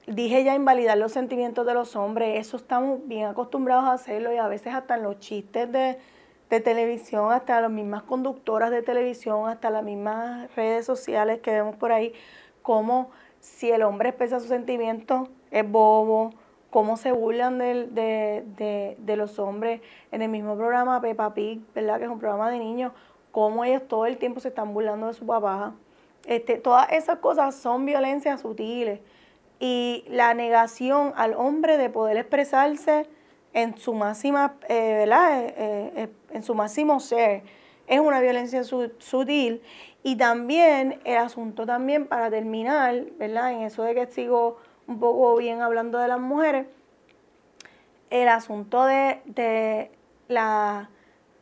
dije 0.07 0.43
ya 0.43 0.55
invalidar 0.55 0.97
los 0.97 1.11
sentimientos 1.11 1.65
de 1.65 1.73
los 1.73 1.95
hombres, 1.95 2.39
eso 2.39 2.57
estamos 2.57 3.07
bien 3.07 3.27
acostumbrados 3.27 3.85
a 3.85 3.93
hacerlo 3.93 4.33
y 4.33 4.37
a 4.37 4.47
veces 4.47 4.73
hasta 4.73 4.95
en 4.95 5.03
los 5.03 5.19
chistes 5.19 5.71
de, 5.71 5.97
de 6.49 6.59
televisión, 6.59 7.31
hasta 7.31 7.61
las 7.61 7.71
mismas 7.71 8.03
conductoras 8.03 8.71
de 8.71 8.81
televisión, 8.81 9.47
hasta 9.47 9.69
las 9.69 9.83
mismas 9.83 10.53
redes 10.55 10.85
sociales 10.85 11.39
que 11.41 11.51
vemos 11.51 11.75
por 11.75 11.91
ahí, 11.91 12.13
como 12.61 13.11
si 13.39 13.71
el 13.71 13.83
hombre 13.83 14.09
expresa 14.09 14.39
sus 14.39 14.49
sentimientos, 14.49 15.29
es 15.51 15.69
bobo, 15.69 16.31
cómo 16.69 16.97
se 16.97 17.11
burlan 17.11 17.57
de, 17.57 18.95
de, 18.97 19.15
los 19.15 19.39
hombres 19.39 19.81
en 20.11 20.21
el 20.21 20.29
mismo 20.29 20.55
programa 20.55 21.01
Peppa 21.01 21.33
Pig, 21.33 21.61
¿verdad? 21.73 21.97
Que 21.97 22.05
es 22.05 22.09
un 22.09 22.19
programa 22.19 22.49
de 22.51 22.59
niños, 22.59 22.93
cómo 23.31 23.63
ellos 23.63 23.87
todo 23.87 24.05
el 24.05 24.17
tiempo 24.17 24.39
se 24.39 24.49
están 24.49 24.73
burlando 24.73 25.07
de 25.07 25.13
su 25.13 25.25
papá. 25.25 25.73
Este, 26.25 26.57
todas 26.57 26.91
esas 26.91 27.19
cosas 27.19 27.55
son 27.55 27.85
violencias 27.85 28.41
sutiles 28.41 28.99
y 29.59 30.05
la 30.07 30.33
negación 30.33 31.13
al 31.15 31.33
hombre 31.33 31.77
de 31.77 31.89
poder 31.89 32.17
expresarse 32.17 33.07
en 33.53 33.77
su 33.77 33.93
máxima, 33.93 34.55
eh, 34.67 34.95
¿verdad? 34.99 35.43
Eh, 35.43 35.53
eh, 35.57 36.09
en 36.31 36.43
su 36.43 36.55
máximo 36.55 36.99
ser 36.99 37.43
es 37.89 37.99
una 37.99 38.21
violencia 38.21 38.63
sutil 38.63 39.63
y 40.03 40.15
también 40.15 41.01
el 41.05 41.17
asunto 41.17 41.65
también 41.65 42.05
para 42.05 42.29
terminar, 42.29 43.05
¿verdad? 43.17 43.51
En 43.51 43.63
eso 43.63 43.83
de 43.83 43.95
que 43.95 44.05
sigo 44.05 44.57
un 44.87 44.99
poco 44.99 45.35
bien 45.37 45.61
hablando 45.61 45.97
de 45.97 46.07
las 46.07 46.19
mujeres, 46.19 46.67
el 48.11 48.27
asunto 48.27 48.85
de, 48.85 49.91
la, 50.27 50.89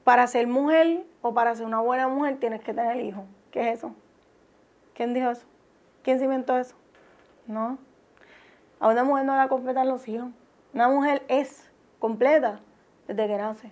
para 0.06 0.26
ser 0.28 0.48
mujer 0.48 1.06
o 1.22 1.34
para 1.34 1.54
ser 1.54 1.66
una 1.66 1.82
buena 1.82 2.08
mujer 2.08 2.38
tienes 2.40 2.62
que 2.62 2.74
tener 2.74 3.02
hijos. 3.02 3.26
¿Qué 3.52 3.70
es 3.70 3.80
eso? 3.80 3.94
¿Quién 4.98 5.14
dijo 5.14 5.30
eso? 5.30 5.46
¿Quién 6.02 6.18
se 6.18 6.26
inventó 6.26 6.58
eso? 6.58 6.74
No. 7.46 7.78
A 8.80 8.88
una 8.88 9.04
mujer 9.04 9.26
no 9.26 9.36
la 9.36 9.48
completan 9.48 9.88
los 9.88 10.08
hijos. 10.08 10.30
Una 10.74 10.90
mujer 10.90 11.22
es 11.28 11.70
completa 12.00 12.62
desde 13.08 13.28
que 13.28 13.38
nace. 13.38 13.72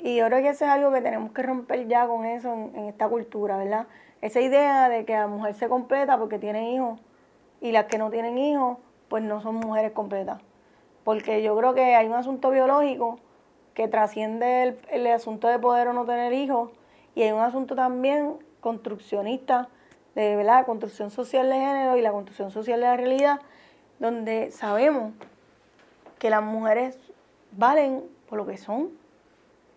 Y 0.00 0.16
yo 0.16 0.24
creo 0.28 0.40
que 0.40 0.48
eso 0.48 0.64
es 0.64 0.70
algo 0.70 0.90
que 0.90 1.02
tenemos 1.02 1.32
que 1.32 1.42
romper 1.42 1.86
ya 1.86 2.06
con 2.06 2.24
eso 2.24 2.50
en, 2.50 2.74
en 2.74 2.84
esta 2.86 3.10
cultura, 3.10 3.58
¿verdad? 3.58 3.88
Esa 4.22 4.40
idea 4.40 4.88
de 4.88 5.04
que 5.04 5.12
la 5.12 5.26
mujer 5.26 5.52
se 5.52 5.68
completa 5.68 6.18
porque 6.18 6.38
tiene 6.38 6.72
hijos 6.72 6.98
y 7.60 7.72
las 7.72 7.84
que 7.84 7.98
no 7.98 8.08
tienen 8.08 8.38
hijos, 8.38 8.78
pues 9.08 9.22
no 9.22 9.42
son 9.42 9.56
mujeres 9.56 9.92
completas. 9.92 10.40
Porque 11.04 11.42
yo 11.42 11.54
creo 11.58 11.74
que 11.74 11.94
hay 11.94 12.06
un 12.06 12.14
asunto 12.14 12.48
biológico 12.48 13.18
que 13.74 13.86
trasciende 13.86 14.78
el, 14.88 15.06
asunto 15.08 15.46
de 15.48 15.58
poder 15.58 15.88
o 15.88 15.92
no 15.92 16.06
tener 16.06 16.32
hijos 16.32 16.70
y 17.14 17.20
hay 17.20 17.32
un 17.32 17.40
asunto 17.40 17.74
también 17.74 18.38
construccionista 18.60 19.68
de 20.14 20.36
¿verdad? 20.36 20.66
construcción 20.66 21.10
social 21.10 21.48
de 21.48 21.56
género 21.56 21.96
y 21.96 22.02
la 22.02 22.12
construcción 22.12 22.50
social 22.50 22.80
de 22.80 22.86
la 22.86 22.96
realidad, 22.96 23.40
donde 23.98 24.50
sabemos 24.50 25.12
que 26.18 26.30
las 26.30 26.42
mujeres 26.42 26.98
valen 27.52 28.04
por 28.28 28.38
lo 28.38 28.46
que 28.46 28.56
son, 28.56 28.90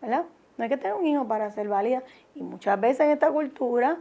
¿verdad? 0.01 0.25
No 0.57 0.63
hay 0.63 0.69
que 0.69 0.77
tener 0.77 0.93
un 0.93 1.05
hijo 1.05 1.27
para 1.27 1.51
ser 1.51 1.67
válida. 1.67 2.03
Y 2.33 2.43
muchas 2.43 2.79
veces 2.79 3.01
en 3.01 3.11
esta 3.11 3.29
cultura 3.31 3.97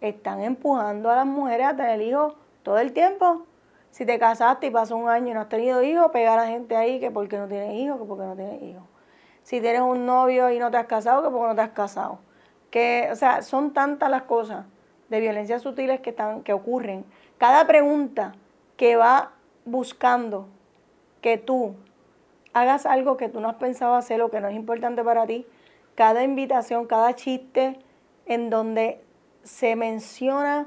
están 0.00 0.40
empujando 0.40 1.10
a 1.10 1.16
las 1.16 1.26
mujeres 1.26 1.66
a 1.66 1.76
tener 1.76 2.00
hijos 2.00 2.34
todo 2.62 2.78
el 2.78 2.92
tiempo. 2.92 3.46
Si 3.90 4.04
te 4.04 4.18
casaste 4.18 4.66
y 4.66 4.70
pasó 4.70 4.96
un 4.96 5.08
año 5.08 5.30
y 5.30 5.34
no 5.34 5.40
has 5.40 5.48
tenido 5.48 5.82
hijos, 5.82 6.10
pegar 6.10 6.38
a 6.38 6.42
la 6.42 6.48
gente 6.48 6.76
ahí 6.76 7.00
que 7.00 7.10
porque 7.10 7.38
no 7.38 7.46
tienes 7.46 7.74
hijos, 7.74 7.98
que 7.98 8.04
porque 8.04 8.24
no 8.24 8.34
tienes 8.34 8.62
hijos. 8.62 8.82
Si 9.42 9.60
tienes 9.60 9.80
un 9.80 10.04
novio 10.06 10.50
y 10.50 10.58
no 10.58 10.70
te 10.70 10.76
has 10.76 10.86
casado, 10.86 11.22
que 11.22 11.30
porque 11.30 11.48
no 11.48 11.54
te 11.54 11.62
has 11.62 11.70
casado. 11.70 12.18
Que, 12.70 13.08
o 13.12 13.16
sea, 13.16 13.42
son 13.42 13.72
tantas 13.72 14.10
las 14.10 14.22
cosas 14.22 14.66
de 15.08 15.20
violencias 15.20 15.62
sutiles 15.62 16.00
que, 16.00 16.10
están, 16.10 16.42
que 16.42 16.52
ocurren. 16.52 17.04
Cada 17.38 17.66
pregunta 17.66 18.34
que 18.76 18.96
va 18.96 19.32
buscando 19.64 20.48
que 21.20 21.38
tú 21.38 21.74
hagas 22.52 22.86
algo 22.86 23.16
que 23.16 23.28
tú 23.28 23.40
no 23.40 23.48
has 23.48 23.56
pensado 23.56 23.94
hacer 23.94 24.22
o 24.22 24.30
que 24.30 24.40
no 24.40 24.48
es 24.48 24.56
importante 24.56 25.04
para 25.04 25.26
ti, 25.26 25.46
cada 25.94 26.22
invitación, 26.22 26.86
cada 26.86 27.14
chiste 27.14 27.78
en 28.26 28.50
donde 28.50 29.00
se 29.42 29.76
menciona 29.76 30.66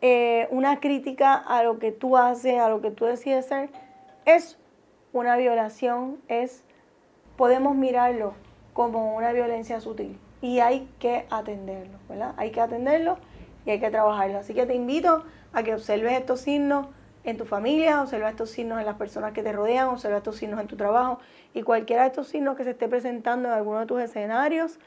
eh, 0.00 0.46
una 0.50 0.80
crítica 0.80 1.34
a 1.34 1.62
lo 1.62 1.78
que 1.78 1.92
tú 1.92 2.16
haces, 2.16 2.58
a 2.58 2.68
lo 2.68 2.80
que 2.80 2.90
tú 2.90 3.06
decides 3.06 3.46
ser, 3.46 3.70
es 4.24 4.58
una 5.12 5.36
violación, 5.36 6.18
es, 6.28 6.64
podemos 7.36 7.74
mirarlo 7.74 8.34
como 8.72 9.16
una 9.16 9.32
violencia 9.32 9.80
sutil 9.80 10.18
y 10.40 10.60
hay 10.60 10.88
que 10.98 11.26
atenderlo, 11.30 11.98
¿verdad? 12.08 12.34
Hay 12.36 12.50
que 12.50 12.60
atenderlo 12.60 13.18
y 13.66 13.70
hay 13.70 13.80
que 13.80 13.90
trabajarlo. 13.90 14.38
Así 14.38 14.54
que 14.54 14.64
te 14.64 14.74
invito 14.74 15.24
a 15.52 15.62
que 15.62 15.74
observes 15.74 16.12
estos 16.12 16.40
signos 16.40 16.86
en 17.24 17.36
tu 17.36 17.44
familia, 17.44 18.00
observa 18.00 18.30
estos 18.30 18.50
signos 18.50 18.78
en 18.78 18.86
las 18.86 18.94
personas 18.96 19.32
que 19.32 19.42
te 19.42 19.52
rodean, 19.52 19.88
observa 19.88 20.18
estos 20.18 20.36
signos 20.36 20.60
en 20.60 20.68
tu 20.68 20.76
trabajo 20.76 21.18
y 21.52 21.62
cualquiera 21.62 22.02
de 22.02 22.08
estos 22.08 22.28
signos 22.28 22.56
que 22.56 22.62
se 22.62 22.70
esté 22.70 22.88
presentando 22.88 23.48
en 23.48 23.54
alguno 23.54 23.80
de 23.80 23.86
tus 23.86 24.00
escenarios, 24.00 24.78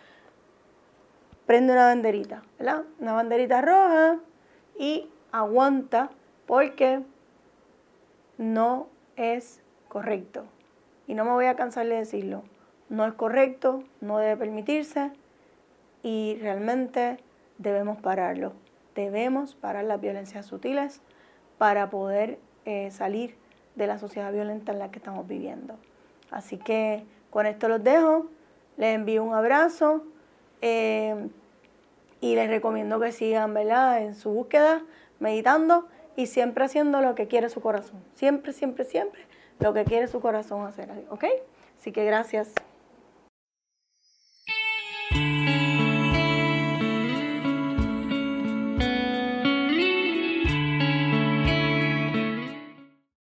prende 1.46 1.74
una 1.74 1.86
banderita, 1.86 2.42
¿verdad? 2.58 2.84
Una 3.00 3.14
banderita 3.14 3.62
roja 3.62 4.20
y 4.78 5.10
aguanta 5.34 6.10
porque 6.46 7.02
no 8.38 8.88
es 9.18 9.62
correcto. 9.90 10.46
Y 11.08 11.16
no 11.16 11.26
me 11.26 11.32
voy 11.32 11.48
a 11.48 11.56
cansar 11.56 11.88
de 11.88 11.96
decirlo. 11.96 12.44
No 12.88 13.06
es 13.06 13.14
correcto, 13.14 13.84
no 14.00 14.18
debe 14.18 14.38
permitirse 14.38 15.12
y 16.04 16.38
realmente 16.42 17.18
debemos 17.58 18.00
pararlo. 18.00 18.54
Debemos 19.00 19.56
parar 19.56 19.86
las 19.86 20.02
violencias 20.02 20.46
sutiles 20.46 21.00
para 21.58 21.90
poder 21.90 22.38
eh, 22.66 22.92
salir 22.92 23.38
de 23.76 23.88
la 23.88 23.98
sociedad 23.98 24.34
violenta 24.34 24.74
en 24.74 24.80
la 24.80 24.92
que 24.92 25.00
estamos 25.00 25.26
viviendo. 25.26 25.76
Así 26.32 26.58
que 26.58 27.06
con 27.30 27.46
esto 27.46 27.70
los 27.70 27.82
dejo, 27.82 28.26
les 28.76 28.96
envío 28.96 29.24
un 29.24 29.34
abrazo 29.34 30.04
eh, 30.62 31.30
y 32.20 32.36
les 32.36 32.50
recomiendo 32.50 33.00
que 33.00 33.14
sigan 33.14 33.54
¿verdad? 33.54 34.02
en 34.02 34.16
su 34.16 34.32
búsqueda, 34.32 34.84
meditando 35.22 35.88
y 36.18 36.26
siempre 36.26 36.66
haciendo 36.66 37.00
lo 37.00 37.16
que 37.16 37.30
quiere 37.30 37.48
su 37.48 37.62
corazón. 37.62 38.04
Siempre, 38.16 38.52
siempre, 38.52 38.84
siempre 38.84 39.22
lo 39.60 39.74
que 39.74 39.86
quiere 39.86 40.10
su 40.10 40.20
corazón 40.20 40.68
hacer. 40.68 40.90
¿Ok? 41.10 41.24
Así 41.80 41.94
que 41.94 42.04
gracias. 42.04 42.54